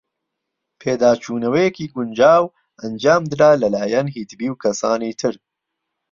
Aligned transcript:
ـپێداچوونەوەیەکی 0.79 1.91
گونجاو 1.95 2.43
ئەنجامدرا 2.81 3.51
لەلایەن 3.61 4.07
هیتبی 4.15 4.49
و 4.51 4.59
کەسانی 4.63 5.13
تر. 5.19 5.35